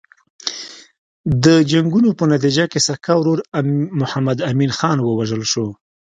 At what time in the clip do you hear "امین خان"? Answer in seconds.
4.49-4.97